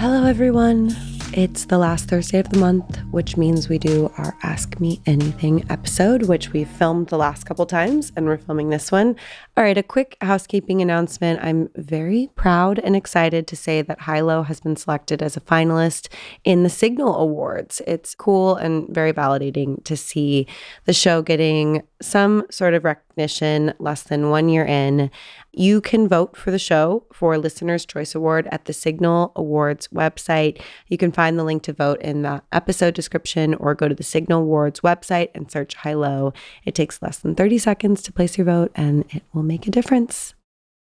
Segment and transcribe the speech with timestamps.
[0.00, 0.96] Hello, everyone.
[1.34, 5.70] It's the last Thursday of the month, which means we do our Ask Me Anything
[5.70, 9.14] episode, which we filmed the last couple times and we're filming this one.
[9.58, 11.44] All right, a quick housekeeping announcement.
[11.44, 15.40] I'm very proud and excited to say that High Low has been selected as a
[15.40, 16.08] finalist
[16.44, 17.82] in the Signal Awards.
[17.86, 20.46] It's cool and very validating to see
[20.86, 25.10] the show getting some sort of recognition less than one year in.
[25.52, 30.60] You can vote for the show for Listener's Choice Award at the Signal Awards website.
[30.86, 34.04] You can find the link to vote in the episode description or go to the
[34.04, 36.32] Signal Awards website and search High Low.
[36.64, 39.70] It takes less than 30 seconds to place your vote and it will make a
[39.70, 40.34] difference.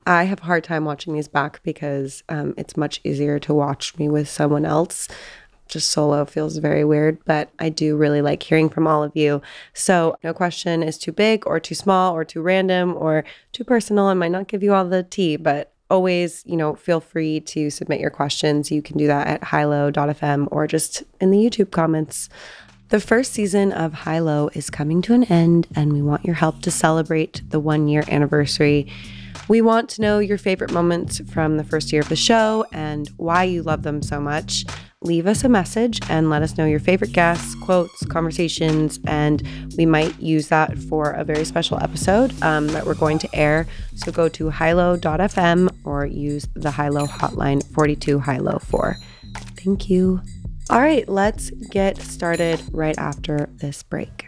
[0.07, 3.97] I have a hard time watching these back because um, it's much easier to watch
[3.97, 5.09] me with someone else
[5.67, 9.41] just solo feels very weird, but I do really like hearing from all of you.
[9.73, 14.05] So, no question is too big or too small or too random or too personal.
[14.05, 17.69] I might not give you all the tea, but always, you know, feel free to
[17.69, 18.71] submit your questions.
[18.71, 22.29] You can do that at highlow.fm or just in the YouTube comments.
[22.89, 26.35] The first season of High Low is coming to an end, and we want your
[26.35, 28.87] help to celebrate the one year anniversary.
[29.49, 33.09] We want to know your favorite moments from the first year of the show and
[33.17, 34.65] why you love them so much
[35.01, 39.85] leave us a message and let us know your favorite guests, quotes, conversations, and we
[39.85, 43.67] might use that for a very special episode um, that we're going to air.
[43.95, 48.97] So go to highlow.fm or use the High Low hotline 42 Hilo 4.
[49.55, 50.21] Thank you.
[50.69, 54.27] All right, let's get started right after this break.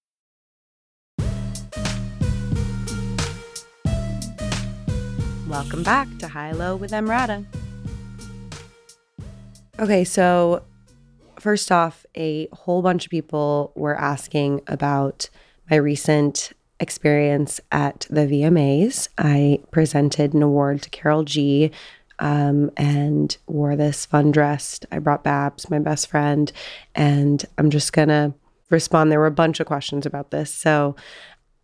[5.51, 7.45] Welcome back to High Low with EmRata.
[9.77, 10.63] Okay, so
[11.41, 15.29] first off, a whole bunch of people were asking about
[15.69, 19.09] my recent experience at the VMAs.
[19.17, 21.71] I presented an award to Karol G
[22.19, 24.79] um, and wore this fun dress.
[24.89, 26.49] I brought Babs, my best friend,
[26.95, 28.33] and I'm just gonna
[28.69, 29.11] respond.
[29.11, 30.49] There were a bunch of questions about this.
[30.49, 30.95] So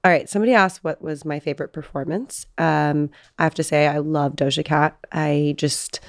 [0.04, 0.30] all right.
[0.30, 2.46] Somebody asked what was my favorite performance.
[2.58, 3.10] Um,
[3.40, 4.98] I have to say, I love Doja Cat.
[5.12, 6.00] I just,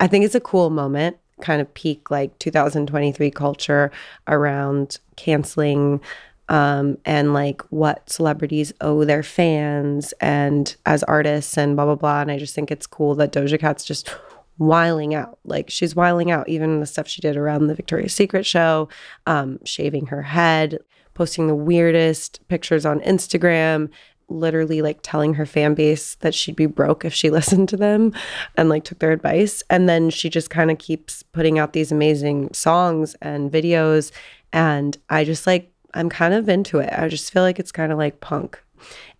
[0.00, 3.92] I think it's a cool moment, kind of peak like 2023 culture
[4.26, 6.00] around canceling
[6.48, 12.22] um, and like what celebrities owe their fans and as artists and blah, blah, blah.
[12.22, 14.14] And I just think it's cool that Doja Cat's just
[14.56, 15.38] wiling out.
[15.44, 18.88] Like she's wiling out, even the stuff she did around the Victoria's Secret show,
[19.26, 20.78] um, shaving her head
[21.18, 23.90] posting the weirdest pictures on Instagram,
[24.28, 28.12] literally like telling her fan base that she'd be broke if she listened to them
[28.56, 29.64] and like took their advice.
[29.68, 34.12] And then she just kind of keeps putting out these amazing songs and videos.
[34.52, 36.92] And I just like, I'm kind of into it.
[36.96, 38.62] I just feel like it's kind of like punk.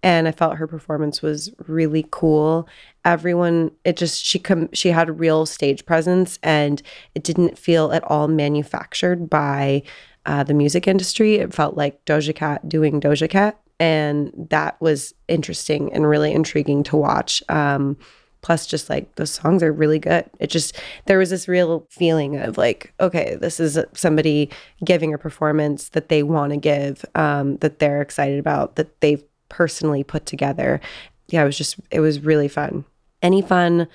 [0.04, 2.68] And I felt her performance was really cool.
[3.04, 6.80] Everyone, it just she com- she had a real stage presence, and
[7.16, 9.82] it didn't feel at all manufactured by
[10.26, 11.36] uh, the music industry.
[11.36, 13.58] It felt like Doja Cat doing Doja Cat.
[13.80, 17.42] And that was interesting and really intriguing to watch.
[17.48, 17.96] Um,
[18.40, 20.24] plus, just like the songs are really good.
[20.40, 24.50] It just, there was this real feeling of like, okay, this is somebody
[24.84, 29.22] giving a performance that they want to give, um, that they're excited about, that they've
[29.48, 30.80] personally put together.
[31.28, 32.84] Yeah, it was just, it was really fun.
[33.22, 33.88] Any fun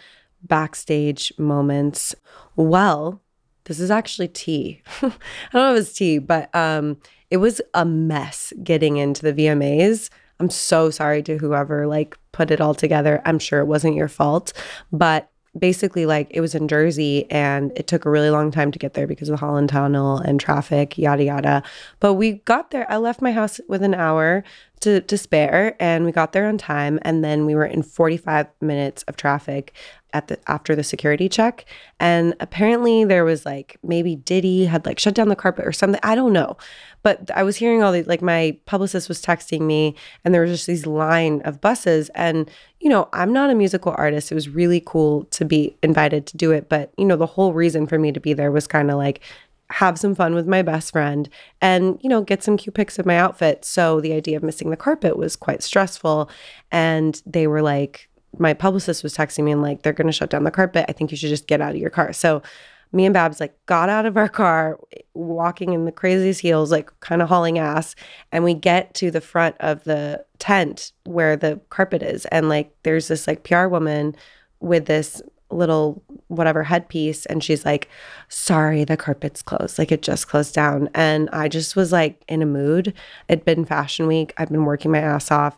[0.44, 2.16] backstage moments?
[2.56, 3.22] Well,
[3.66, 4.82] this is actually tea.
[5.02, 5.12] I
[5.52, 6.98] don't know if it's tea, but um,
[7.30, 10.10] it was a mess getting into the VMAs.
[10.40, 13.22] I'm so sorry to whoever like put it all together.
[13.26, 14.54] I'm sure it wasn't your fault,
[14.92, 18.80] but basically like it was in Jersey and it took a really long time to
[18.80, 21.64] get there because of the Holland Tunnel and traffic, yada yada.
[22.00, 22.92] But we got there.
[22.92, 24.44] I left my house with an hour
[24.84, 28.48] to to spare and we got there on time and then we were in 45
[28.62, 29.74] minutes of traffic
[30.14, 31.66] at the after the security check
[32.00, 36.00] and apparently there was like maybe Diddy had like shut down the carpet or something
[36.04, 36.58] I don't know.
[37.02, 40.52] But I was hearing all these like my publicist was texting me and there was
[40.52, 42.50] just these line of buses and
[42.80, 46.38] you know I'm not a musical artist it was really cool to be invited to
[46.38, 48.92] do it but you know the whole reason for me to be there was kind
[48.92, 49.22] of like
[49.74, 51.30] have some fun with my best friend
[51.62, 54.70] and you know get some cute pics of my outfit so the idea of missing
[54.70, 56.30] the carpet was quite stressful
[56.72, 60.30] and they were like my publicist was texting me and like, they're going to shut
[60.30, 60.86] down the carpet.
[60.90, 62.14] I think you should just get out of your car.
[62.14, 62.42] So
[62.92, 64.80] me and Babs like got out of our car,
[65.14, 67.96] walking in the craziest heels, like kind of hauling ass.
[68.32, 72.26] And we get to the front of the tent where the carpet is.
[72.26, 74.16] And like there's this like PR woman
[74.60, 75.22] with this
[75.54, 77.88] little whatever headpiece and she's like
[78.28, 79.78] sorry the carpet's closed.
[79.78, 80.90] Like it just closed down.
[80.94, 82.94] And i just was like in a mood.
[83.28, 84.34] It'd been fashion week.
[84.38, 85.58] I'd been working my ass off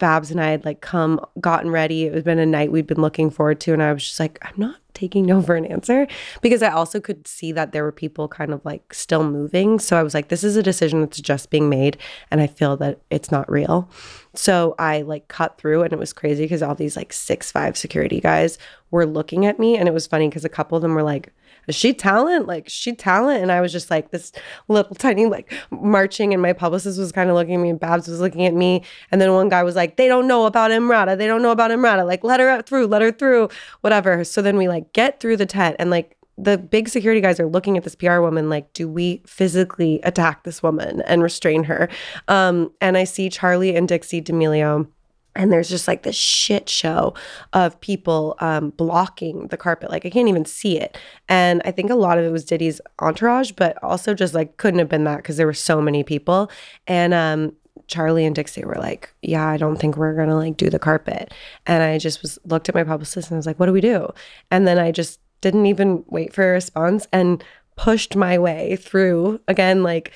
[0.00, 3.00] babs and i had like come gotten ready it had been a night we'd been
[3.00, 6.06] looking forward to and i was just like i'm not taking no for an answer
[6.42, 9.78] because I also could see that there were people kind of like still moving.
[9.78, 11.96] So I was like, this is a decision that's just being made.
[12.30, 13.88] And I feel that it's not real.
[14.34, 17.76] So I like cut through and it was crazy because all these like six, five
[17.76, 18.58] security guys
[18.90, 19.76] were looking at me.
[19.76, 21.32] And it was funny because a couple of them were like,
[21.70, 22.46] is she talent?
[22.46, 23.42] Like, she talent?
[23.42, 24.32] And I was just like this
[24.68, 26.32] little tiny, like marching.
[26.34, 28.82] And my publicist was kind of looking at me, and Babs was looking at me.
[29.10, 31.16] And then one guy was like, they don't know about EmRata.
[31.16, 32.06] They don't know about EmRata.
[32.06, 33.48] Like, let her out through, let her through,
[33.80, 34.24] whatever.
[34.24, 37.46] So then we like get through the tent and like, the big security guys are
[37.46, 41.88] looking at this PR woman like, do we physically attack this woman and restrain her?
[42.28, 44.88] Um, and I see Charli and Dixie D'Amelio
[45.36, 47.14] and there's just like this shit show
[47.52, 49.90] of people um, blocking the carpet.
[49.90, 50.98] Like i can't even see it.
[51.28, 54.78] And i think a lot of it was diddy's entourage but also just like couldn't
[54.78, 56.50] have been that because there were so many people.
[56.86, 57.52] And um,
[57.86, 61.32] charli and dixie were like yeah i don't think we're gonna like do the carpet.
[61.66, 63.80] And i just was looked at my publicist and i was like what do we
[63.80, 64.08] do?
[64.50, 67.42] And then i just didn't even wait for a response and
[67.76, 70.12] pushed my way through again like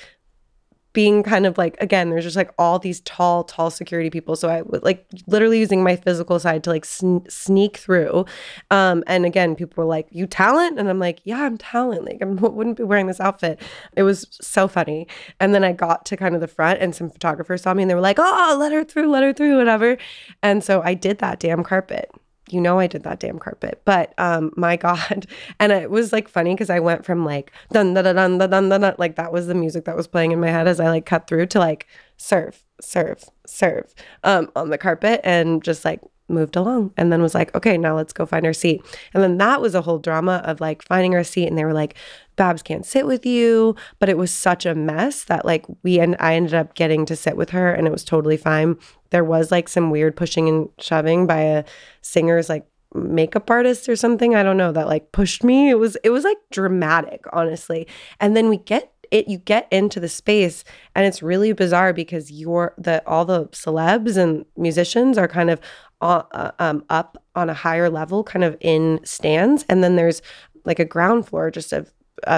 [0.95, 4.37] being kind of like again there's just like all these tall tall security people.
[4.37, 8.25] So i would like literally using my physical side to like sn- sneak through.
[8.71, 10.79] Um and again people were like you talent?
[10.79, 12.05] And i'm like yeah i'm talent.
[12.07, 13.61] Like i wouldn't be wearing this outfit.
[13.97, 15.07] It was so funny.
[15.41, 17.91] And then i got to kind of the front and some photographers saw me and
[17.91, 19.99] they were like oh let her through let her through whatever.
[20.43, 22.11] And so i did that damn carpet
[22.51, 23.83] you know I did that damn carpet.
[23.85, 25.27] But um my god.
[25.59, 28.69] And it was like funny because I went from like dun dun dun dun dun
[28.69, 31.07] dun like that was the music that was playing in my head as I like
[31.07, 31.87] cut through to like
[32.17, 37.35] serve, serve, serve um on the carpet and just like moved along and then was
[37.35, 38.83] like, okay, now let's go find our seat.
[39.13, 41.47] And then that was a whole drama of like finding our seat.
[41.47, 41.95] And they were like,
[42.37, 43.77] Babs can't sit with you.
[43.99, 47.17] But it was such a mess that like we and I ended up getting to
[47.17, 48.77] sit with her and it was totally fine.
[49.11, 51.65] There was like some weird pushing and shoving by a
[52.01, 54.35] singer's like makeup artist or something.
[54.35, 55.71] I don't know that like pushed me.
[55.71, 57.87] It was it was like dramatic, honestly.
[58.21, 62.31] And then we get it you get into the space and it's really bizarre because
[62.31, 65.61] you're the all the celebs and musicians are kind of
[66.05, 70.23] uh, um, up on a higher level, kind of in stands, and then there's
[70.65, 71.93] like a ground floor just of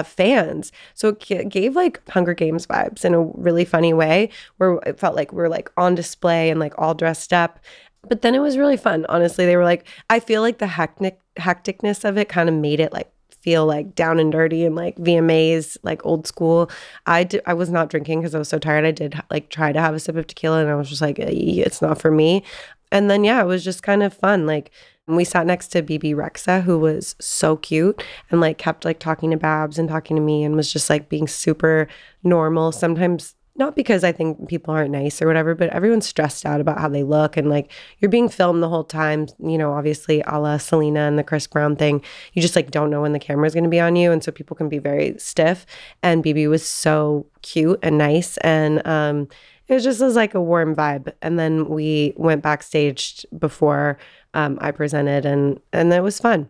[0.05, 0.71] fans.
[0.93, 5.15] So it gave like Hunger Games vibes in a really funny way, where it felt
[5.15, 7.59] like we are like on display and like all dressed up.
[8.07, 9.05] But then it was really fun.
[9.09, 12.79] Honestly, they were like, I feel like the hectic hecticness of it kind of made
[12.79, 13.11] it like
[13.41, 16.69] feel like down and dirty and like VMAs, like old school.
[17.05, 18.85] I I was not drinking because I was so tired.
[18.85, 21.19] I did like try to have a sip of tequila and I was just like,
[21.19, 22.43] it's not for me
[22.91, 24.45] and then yeah, it was just kind of fun.
[24.45, 24.71] Like
[25.07, 29.31] we sat next to Bebe Rexha, who was so cute and like kept like talking
[29.31, 31.87] to Babs and talking to me and was just like being super
[32.23, 32.71] normal.
[32.71, 36.79] Sometimes not because I think people aren't nice or whatever, but everyone's stressed out about
[36.79, 39.27] how they look and like you're being filmed the whole time.
[39.39, 42.91] You know, obviously, a la Selena and the Chris Brown thing, you just like don't
[42.91, 44.77] know when the camera is going to be on you, and so people can be
[44.77, 45.65] very stiff.
[46.03, 49.27] And BB was so cute and nice, and um,
[49.67, 51.13] it just was like a warm vibe.
[51.21, 53.97] And then we went backstage before
[54.33, 56.49] um, I presented, and and it was fun.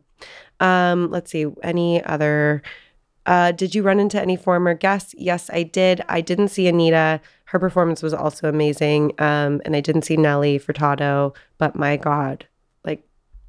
[0.59, 2.61] Um, let's see, any other.
[3.25, 5.13] Uh, did you run into any former guests?
[5.17, 6.01] Yes, I did.
[6.07, 7.19] I didn't see Anitta.
[7.45, 9.11] Her performance was also amazing.
[9.19, 12.47] Um, and I didn't see Nelly Furtado, but my God,
[12.85, 13.03] like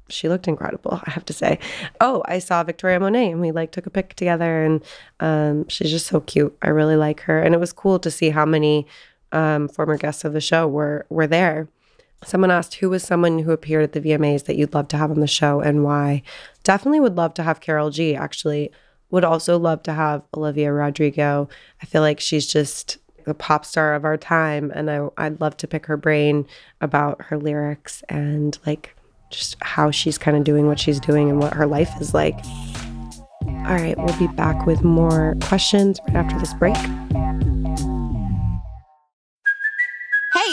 [0.09, 1.59] she looked incredible, I have to say.
[2.01, 4.83] Oh, I saw Victoria Monet and we like took a pic together and
[5.21, 6.57] um, she's just so cute.
[6.61, 7.41] I really like her.
[7.41, 8.85] And it was cool to see how many
[9.31, 11.67] um, former guests of the show were were there.
[12.25, 15.09] Someone asked who was someone who appeared at the VMAs that you'd love to have
[15.09, 16.21] on the show and why.
[16.63, 18.15] Definitely would love to have Karol G.
[18.15, 18.71] Actually,
[19.09, 21.47] would also love to have Olivia Rodrigo.
[21.81, 25.55] I feel like she's just the pop star of our time, and I, I'd love
[25.57, 26.45] to pick her brain
[26.81, 28.95] about her lyrics and like
[29.29, 32.37] just how she's kind of doing what she's doing and what her life is like.
[33.45, 36.75] All right, we'll be back with more questions right after this break.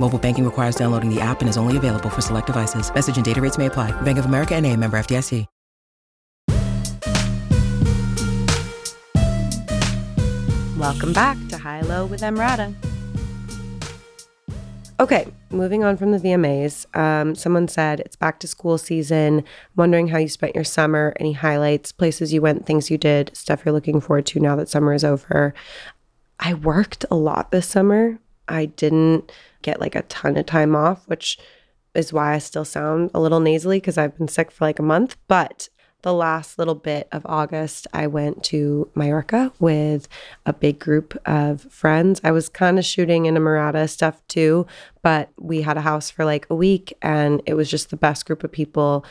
[0.00, 2.92] Mobile banking requires downloading the app and is only available for select devices.
[2.94, 3.92] Message and data rates may apply.
[4.02, 5.46] Bank of America and a member FDIC.
[10.78, 12.72] Welcome back to High Low with EmRata.
[15.00, 16.86] Okay, moving on from the VMAs.
[16.96, 19.42] Um, someone said it's back to school season.
[19.74, 23.62] Wondering how you spent your summer, any highlights, places you went, things you did, stuff
[23.64, 25.52] you're looking forward to now that summer is over.
[26.38, 28.20] I worked a lot this summer.
[28.48, 29.32] I didn't
[29.68, 31.38] get like a ton of time off, which
[31.94, 34.82] is why I still sound a little nasally because I've been sick for like a
[34.82, 35.16] month.
[35.26, 35.68] But
[36.02, 40.08] the last little bit of August, I went to Mallorca with
[40.46, 42.20] a big group of friends.
[42.22, 44.66] I was kind of shooting Inamorata stuff too,
[45.02, 48.26] but we had a house for like a week and it was just the best
[48.26, 49.04] group of people.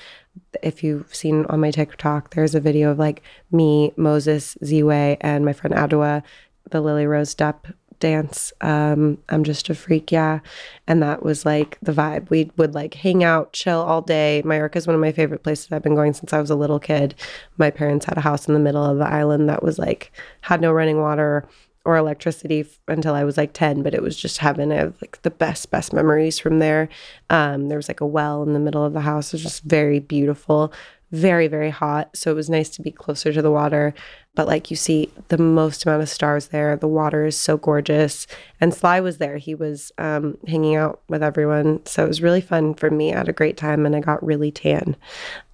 [0.63, 3.21] If you've seen on my TikTok, there's a video of like
[3.51, 6.23] me, Moses, Ziwe, and my friend Adwa,
[6.71, 8.53] the Lily Rose Depp dance.
[8.61, 10.39] Um, I'm just a freak, yeah.
[10.87, 12.29] And that was like the vibe.
[12.29, 14.41] We would like hang out, chill all day.
[14.45, 16.79] Mallorca is one of my favorite places I've been going since I was a little
[16.79, 17.15] kid.
[17.57, 20.11] My parents had a house in the middle of the island that was like
[20.41, 21.47] had no running water
[21.87, 24.73] or electricity f- until I was like 10, but it was just heaven.
[24.73, 26.89] I have like the best, best memories from there.
[27.29, 29.27] Um, there was like a well in the middle of the house.
[29.27, 30.73] It was just very beautiful,
[31.11, 32.09] very, very hot.
[32.15, 33.93] So it was nice to be closer to the water.
[34.37, 36.77] But like you see the most amount of stars there.
[36.77, 38.27] The water is so gorgeous.
[38.61, 39.37] And Sly was there.
[39.37, 41.83] He was um, hanging out with everyone.
[41.87, 43.13] So it was really fun for me.
[43.13, 44.95] I had a great time and I got really tan.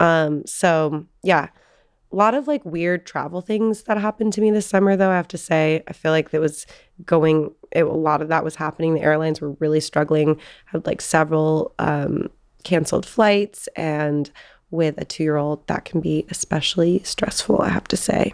[0.00, 1.48] Um, so yeah
[2.12, 5.16] a lot of like weird travel things that happened to me this summer though i
[5.16, 6.64] have to say i feel like that was
[7.04, 10.36] going it, a lot of that was happening the airlines were really struggling
[10.68, 12.28] I had like several um,
[12.62, 14.30] canceled flights and
[14.70, 18.32] with a two-year-old that can be especially stressful i have to say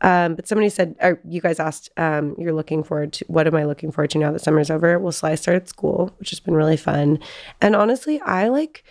[0.00, 0.96] um, but somebody said,
[1.26, 4.32] you guys asked, um, you're looking forward to, what am I looking forward to now
[4.32, 4.98] that summer's over?
[4.98, 7.18] Well, Sly started school, which has been really fun.
[7.60, 8.84] And honestly, I like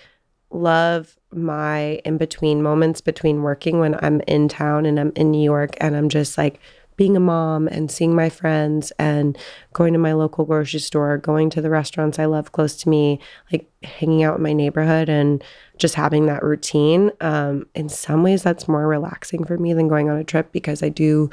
[0.50, 5.44] love my in between moments between working when I'm in town and I'm in New
[5.44, 6.60] York and I'm just like
[6.96, 9.38] being a mom and seeing my friends and
[9.74, 13.20] going to my local grocery store, going to the restaurants I love close to me,
[13.52, 15.44] like hanging out in my neighborhood and
[15.78, 17.12] just having that routine.
[17.22, 20.84] Um, in some ways, that's more relaxing for me than going on a trip because
[20.84, 21.30] I do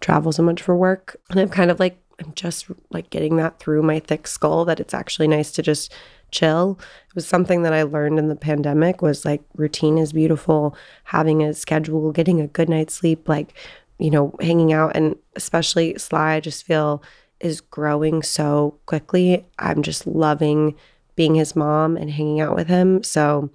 [0.00, 1.16] travel so much for work.
[1.30, 4.80] And I'm kind of like, I'm just like getting that through my thick skull that
[4.80, 5.92] it's actually nice to just
[6.30, 6.78] chill.
[7.08, 11.42] It was something that I learned in the pandemic was like routine is beautiful, having
[11.42, 13.54] a schedule, getting a good night's sleep, like,
[13.98, 17.02] you know, hanging out and especially Sly, I just feel
[17.40, 19.44] is growing so quickly.
[19.58, 20.76] I'm just loving
[21.16, 23.02] being his mom and hanging out with him.
[23.02, 23.50] So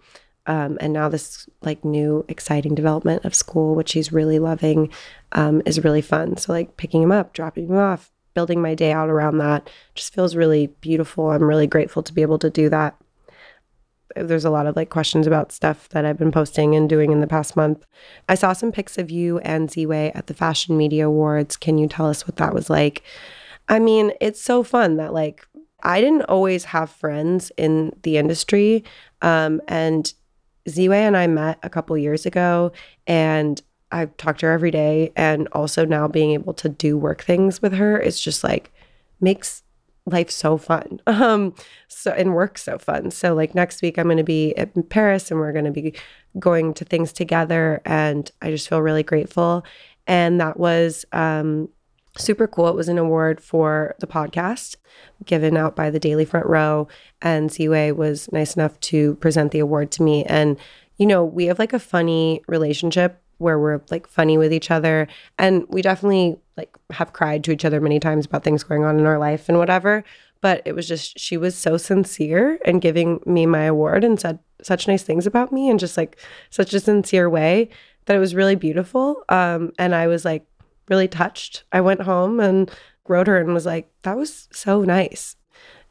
[0.48, 4.92] um, and now this like new exciting development of school, which he's really loving,
[5.34, 6.38] um, is really fun.
[6.38, 10.14] So like picking him up, dropping him off, building my day out around that just
[10.14, 11.32] feels really beautiful.
[11.32, 12.96] I'm really grateful to be able to do that.
[14.22, 17.22] There's a lot of like questions about stuff that I've been posting and doing in
[17.22, 17.86] the past month.
[18.30, 21.58] I saw some pics of you and Ziwe at the Fashion Media Awards.
[21.58, 23.04] Can you tell us what that was like?
[23.70, 25.46] I mean, it's so fun that like
[25.84, 28.84] I didn't always have friends in the industry.
[29.22, 30.12] Um, and
[30.68, 32.72] Ziwe and I met a couple years ago,
[33.06, 35.12] and I talked to her every day.
[35.16, 38.72] And also now being able to do work things with her is just like
[39.22, 39.64] makes
[40.08, 41.00] life so fun.
[41.08, 41.56] Um,
[41.88, 43.10] so and work so fun.
[43.10, 45.96] So like next week I'm going to be in Paris and we're going to be
[46.38, 49.66] going to things together and I just feel really grateful.
[50.06, 51.70] And that was um
[52.18, 52.68] super cool.
[52.68, 54.76] It was an award for the podcast
[55.26, 56.88] given out by the Daily Front Row
[57.22, 60.58] and Ziwe was nice enough to present the award to me and
[60.98, 65.08] you know, we have like a funny relationship where we're like funny with each other
[65.38, 69.00] and we definitely like have cried to each other many times about things going on
[69.00, 70.04] in our life and whatever
[70.42, 74.40] but it was just she was so sincere in giving me my award and said
[74.62, 76.18] such nice things about me and just like
[76.50, 77.70] such a sincere way
[78.06, 79.24] that it was really beautiful.
[79.30, 80.46] Um, and I was like
[80.90, 81.64] really touched.
[81.72, 82.72] I went home and
[83.08, 85.36] wrote her and was like, that was so nice.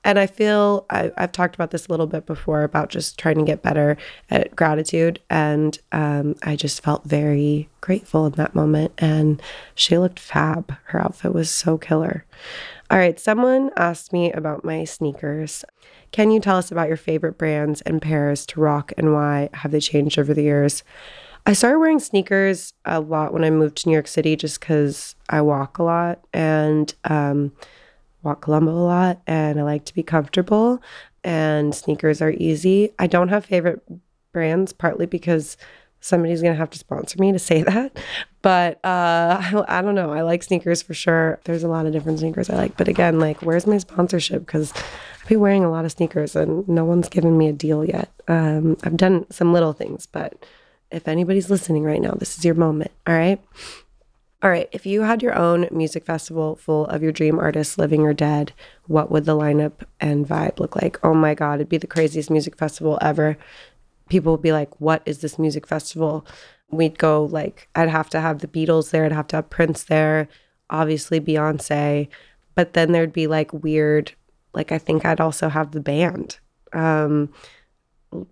[0.06, 3.38] And I feel I, have talked about this a little bit before about just trying
[3.38, 3.96] to get better
[4.30, 5.18] at gratitude.
[5.28, 8.92] And um, I just felt very grateful in that moment.
[8.98, 9.42] And
[9.74, 10.72] she looked fab.
[10.84, 12.24] Her outfit was so killer.
[12.88, 15.64] All right, someone asked me about my sneakers.
[16.12, 19.48] Can you tell us about your favorite brands and pairs to rock and why?
[19.54, 20.84] Have they changed over the years?
[21.46, 25.16] I started wearing sneakers a lot when I moved to New York City just because
[25.28, 27.50] I walk a lot and um,
[28.26, 30.82] walk Colombo a lot and I like to be comfortable
[31.24, 32.92] and sneakers are easy.
[32.98, 33.82] I don't have favorite
[34.32, 35.56] brands partly because
[36.00, 37.98] somebody's going to have to sponsor me to say that.
[38.42, 40.12] But uh, I, I, don't know.
[40.12, 41.40] I like sneakers for sure.
[41.44, 42.76] There's a lot of different sneakers I like.
[42.76, 44.44] But again, like, where's my sponsorship?
[44.44, 44.72] Because
[45.22, 48.10] I've been wearing a lot of sneakers and no one's given me a deal yet.
[48.28, 50.44] Um, I've done some little things, but
[50.90, 52.92] if anybody's listening right now, this is your moment.
[53.06, 53.40] All right.
[54.42, 54.68] All right.
[54.70, 58.52] If you had your own music festival full of your dream artists, living or dead,
[58.86, 60.98] what would the lineup and vibe look like?
[61.02, 63.38] Oh my God, it'd be the craziest music festival ever.
[64.10, 66.26] People would be like, What is this music festival?
[66.70, 69.84] We'd go like, I'd have to have the Beatles there, I'd have to have Prince
[69.84, 70.28] there,
[70.68, 72.08] obviously Beyonce.
[72.54, 74.12] But then there'd be like weird,
[74.52, 76.38] like, I think I'd also have the band.
[76.72, 77.32] Um,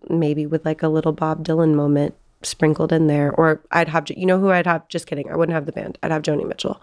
[0.09, 3.33] maybe with like a little Bob Dylan moment sprinkled in there.
[3.33, 4.89] Or I'd have, you know who I'd have?
[4.89, 5.31] Just kidding.
[5.31, 5.99] I wouldn't have the band.
[6.03, 6.81] I'd have Joni Mitchell.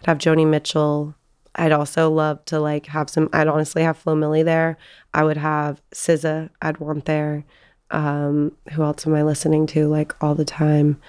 [0.00, 1.14] I'd have Joni Mitchell.
[1.54, 4.78] I'd also love to like have some, I'd honestly have Flo Milli there.
[5.12, 7.44] I would have SZA, I'd want there.
[7.90, 11.00] Um, who else am I listening to like all the time?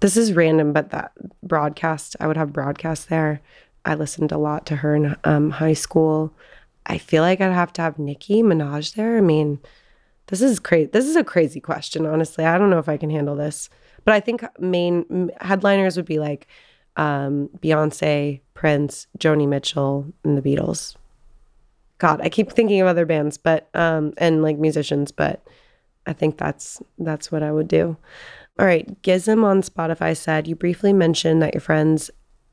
[0.00, 3.40] This is random, but that broadcast, I would have broadcast there.
[3.84, 6.32] I listened a lot to her in um, high school.
[6.86, 9.16] I feel like I'd have to have Nicki Minaj there.
[9.18, 9.60] I mean,
[10.28, 10.90] this is crazy.
[10.90, 12.44] This is a crazy question, honestly.
[12.44, 13.68] I don't know if I can handle this.
[14.04, 16.46] But I think main headliners would be like
[16.96, 20.96] um, Beyonce, Prince, Joni Mitchell, and the Beatles.
[21.98, 25.42] God, I keep thinking of other bands, but um, and like musicians, but
[26.06, 27.96] I think that's that's what I would do.
[28.58, 32.10] All right, Gizm on Spotify said you briefly mentioned that your friend's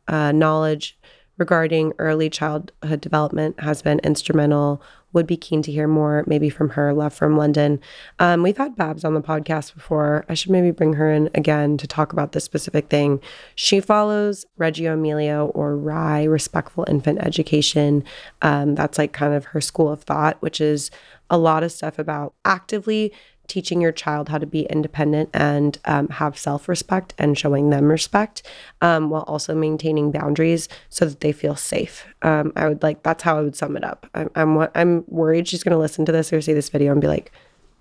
[0.08, 0.98] uh, knowledge
[1.38, 4.82] regarding early childhood development has been instrumental
[5.16, 6.94] would be keen to hear more, maybe from her.
[6.94, 7.80] Love from London.
[8.20, 10.26] Um, we've had Babs on the podcast before.
[10.28, 13.22] I should maybe bring her in again to talk about this specific thing.
[13.56, 18.04] She follows Reggio Emilia or RIE Respectful Infant Education.
[18.42, 20.92] Um, that's like kind of her school of thought, which is
[21.30, 23.14] a lot of stuff about actively
[23.48, 27.86] teaching your child how to be independent and um, have self respect and showing them
[27.86, 28.44] respect
[28.82, 32.06] um, while also maintaining boundaries so that they feel safe.
[32.22, 34.10] Um, I would like, that's how I would sum it up.
[34.14, 37.02] I'm, I'm, I'm worried she's going to listen to this or see this video and
[37.02, 37.32] be like,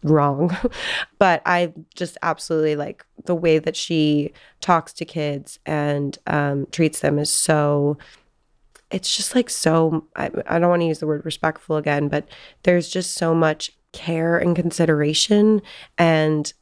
[0.05, 0.57] wrong.
[1.19, 7.01] but I just absolutely like the way that she talks to kids and um, treats
[7.01, 7.97] them is so
[8.91, 12.29] it's just like so I, I don't want to use the word respectful again but
[12.63, 15.63] there's just so much care and consideration
[15.97, 16.53] and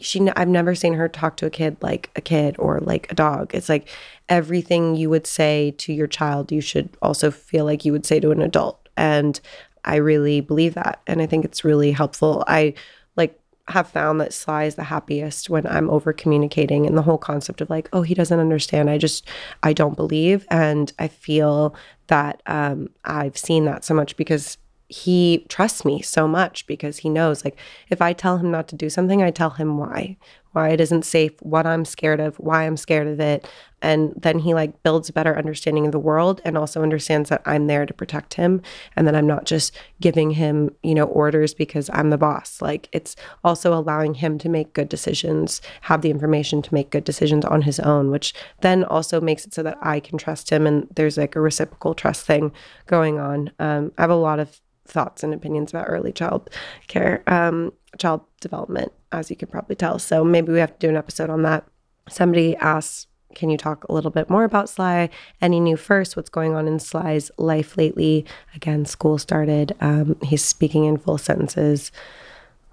[0.00, 3.14] she I've never seen her talk to a kid like a kid or like a
[3.14, 3.54] dog.
[3.54, 3.88] It's like
[4.28, 8.20] everything you would say to your child you should also feel like you would say
[8.20, 8.88] to an adult.
[8.96, 9.40] And
[9.84, 12.44] I really believe that and I think it's really helpful.
[12.46, 12.74] I
[13.16, 13.38] like
[13.68, 17.60] have found that Sly is the happiest when I'm over communicating and the whole concept
[17.60, 18.88] of like, oh, he doesn't understand.
[18.88, 19.26] I just
[19.62, 21.74] I don't believe and I feel
[22.06, 24.56] that um, I've seen that so much because
[24.90, 27.56] he trusts me so much because he knows like
[27.90, 30.16] if I tell him not to do something, I tell him why,
[30.50, 33.48] why it isn't safe, what I'm scared of, why I'm scared of it.
[33.82, 37.40] And then he like builds a better understanding of the world and also understands that
[37.46, 38.62] I'm there to protect him
[38.96, 42.60] and that I'm not just giving him, you know, orders because I'm the boss.
[42.60, 47.04] Like it's also allowing him to make good decisions, have the information to make good
[47.04, 50.66] decisions on his own, which then also makes it so that I can trust him
[50.66, 52.50] and there's like a reciprocal trust thing
[52.86, 53.52] going on.
[53.60, 56.50] Um, I have a lot of thoughts and opinions about early child
[56.88, 59.98] care, um, child development, as you can probably tell.
[59.98, 61.64] So maybe we have to do an episode on that.
[62.08, 65.08] Somebody asks, can you talk a little bit more about Sly?
[65.40, 66.16] Any new first?
[66.16, 68.26] What's going on in Sly's life lately?
[68.56, 69.76] Again, school started.
[69.80, 71.92] Um, he's speaking in full sentences.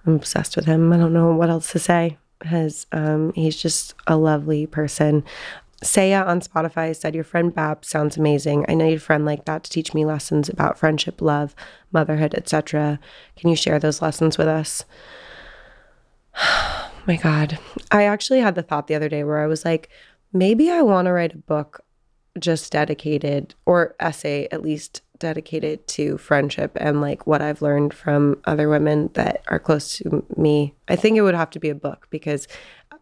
[0.05, 0.91] I'm obsessed with him.
[0.91, 2.17] I don't know what else to say.
[2.41, 5.23] Has um, he's just a lovely person.
[5.83, 8.65] Saya on Spotify said, Your friend Bab sounds amazing.
[8.67, 11.55] I need a friend like that to teach me lessons about friendship, love,
[11.91, 12.99] motherhood, etc.
[13.35, 14.85] Can you share those lessons with us?
[16.99, 17.57] Oh my God.
[17.89, 19.87] I actually had the thought the other day where I was like,
[20.33, 21.85] maybe I want to write a book
[22.37, 28.39] just dedicated, or essay at least dedicated to friendship and like what I've learned from
[28.45, 30.75] other women that are close to me.
[30.87, 32.47] I think it would have to be a book because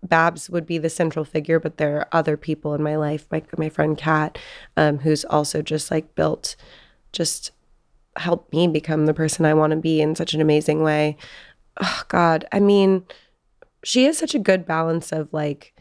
[0.07, 3.57] Babs would be the central figure, but there are other people in my life, like
[3.57, 4.37] my friend Kat,
[4.77, 6.55] um, who's also just like built,
[7.11, 7.51] just
[8.15, 11.17] helped me become the person I want to be in such an amazing way.
[11.81, 12.45] Oh, God.
[12.51, 13.03] I mean,
[13.83, 15.73] she has such a good balance of like,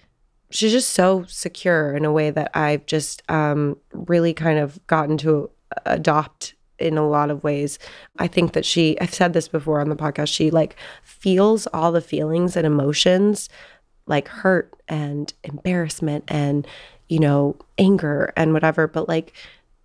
[0.50, 5.16] she's just so secure in a way that I've just um, really kind of gotten
[5.18, 5.50] to
[5.86, 7.78] adopt in a lot of ways.
[8.18, 11.92] I think that she, I've said this before on the podcast, she like feels all
[11.92, 13.48] the feelings and emotions
[14.06, 16.66] like hurt and embarrassment and,
[17.08, 18.86] you know, anger and whatever.
[18.86, 19.32] But like,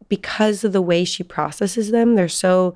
[0.08, 2.74] because of the way she processes them, they're so,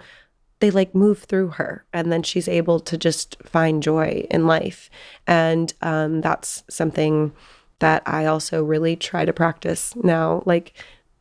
[0.60, 4.90] they like move through her and then she's able to just find joy in life.
[5.28, 7.34] And um, that's something
[7.80, 10.44] that I also really try to practice now.
[10.46, 10.74] Like,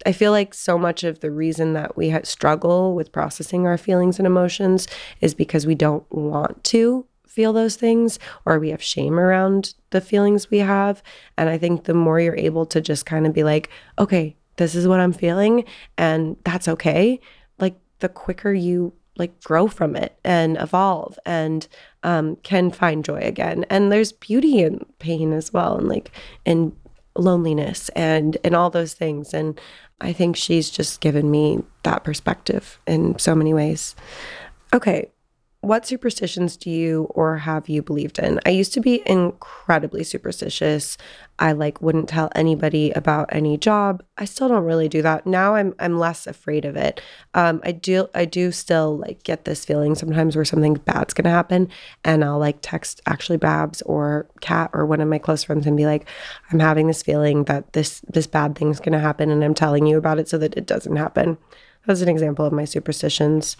[0.04, 4.18] I feel like so much of the reason that we struggle with processing our feelings
[4.18, 4.88] and emotions
[5.20, 10.00] is because we don't want to feel those things or we have shame around the
[10.00, 11.02] feelings we have.
[11.38, 14.74] And I think the more you're able to just kind of be like, okay, this
[14.74, 15.64] is what I'm feeling
[15.96, 17.20] and that's okay,
[17.58, 21.66] like the quicker you like grow from it and evolve and
[22.02, 23.64] um, can find joy again.
[23.70, 26.10] And there's beauty in pain as well and like
[26.44, 26.76] in
[27.14, 29.60] loneliness and and all those things and
[30.00, 33.94] I think she's just given me that perspective in so many ways.
[34.74, 35.11] Okay,
[35.62, 38.40] what superstitions do you or have you believed in?
[38.44, 40.98] I used to be incredibly superstitious.
[41.38, 44.02] I like wouldn't tell anybody about any job.
[44.18, 45.24] I still don't really do that.
[45.24, 47.00] Now I'm I'm less afraid of it.
[47.34, 51.30] Um, I do I do still like get this feeling sometimes where something bad's gonna
[51.30, 51.68] happen,
[52.04, 55.76] and I'll like text actually Babs or Kat or one of my close friends and
[55.76, 56.08] be like,
[56.50, 59.96] I'm having this feeling that this this bad thing's gonna happen, and I'm telling you
[59.96, 61.38] about it so that it doesn't happen.
[61.86, 63.56] That's an example of my superstitions.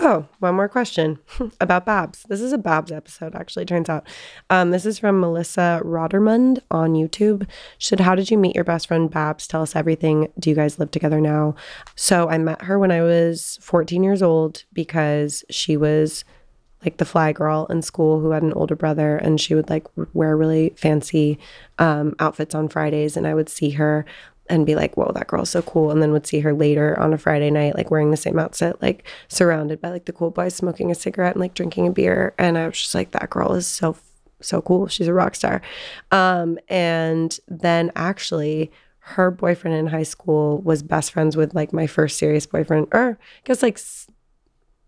[0.00, 1.18] Oh, one more question
[1.60, 2.24] about Babs.
[2.28, 4.06] This is a Babs episode, actually, turns out.
[4.48, 7.48] Um, this is from Melissa Rodermund on YouTube.
[7.78, 9.48] Should How did you meet your best friend Babs?
[9.48, 10.28] Tell us everything.
[10.38, 11.56] Do you guys live together now?
[11.96, 16.24] So I met her when I was 14 years old because she was
[16.84, 19.84] like the fly girl in school who had an older brother and she would like
[20.14, 21.40] wear really fancy
[21.80, 24.04] um, outfits on Fridays and I would see her
[24.48, 25.90] and be like, whoa, that girl's so cool.
[25.90, 28.80] And then would see her later on a Friday night, like wearing the same outfit,
[28.82, 32.34] like surrounded by like the cool boys smoking a cigarette and like drinking a beer.
[32.38, 33.96] And I was just like, that girl is so,
[34.40, 34.88] so cool.
[34.88, 35.62] She's a rock star.
[36.10, 41.86] Um, and then actually, her boyfriend in high school was best friends with like my
[41.86, 43.78] first serious boyfriend, or I guess like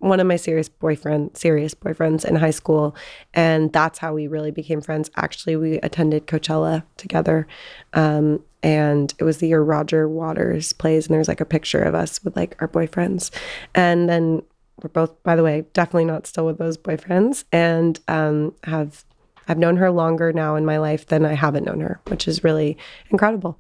[0.01, 2.97] one of my serious boyfriend serious boyfriends in high school
[3.35, 7.47] and that's how we really became friends actually we attended coachella together
[7.93, 11.95] um, and it was the year Roger Waters plays, and there's like a picture of
[11.95, 13.31] us with like our boyfriends,
[13.75, 14.43] and then
[14.83, 19.05] we're both, by the way, definitely not still with those boyfriends, and um, have
[19.49, 22.45] I've known her longer now in my life than I haven't known her, which is
[22.45, 22.79] really
[23.11, 23.59] incredible.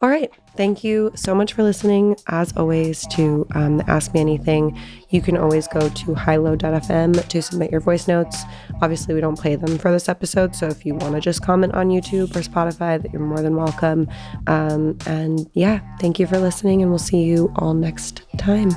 [0.00, 0.30] All right.
[0.56, 2.16] Thank you so much for listening.
[2.28, 4.78] As always, to um, Ask Me Anything,
[5.10, 8.42] you can always go to highlow.fm to submit your voice notes.
[8.80, 10.54] Obviously, we don't play them for this episode.
[10.54, 13.56] So if you want to just comment on YouTube or Spotify, that you're more than
[13.56, 14.08] welcome.
[14.46, 18.70] Um, and yeah, thank you for listening, and we'll see you all next time.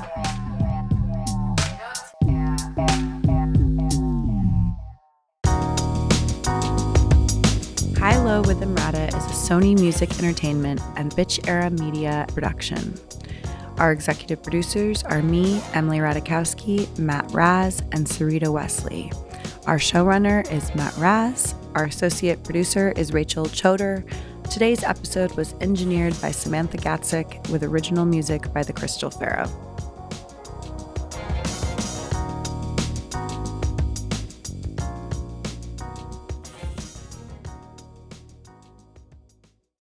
[9.52, 12.98] Sony Music Entertainment and Bitch Era Media production.
[13.76, 19.12] Our executive producers are me, Emily Ratajkowski, Matt Raz, and Sarita Wesley.
[19.66, 21.54] Our showrunner is Matt Raz.
[21.74, 24.10] Our associate producer is Rachel Choder.
[24.50, 29.71] Today's episode was engineered by Samantha Gatzik with original music by The Crystal Pharaoh.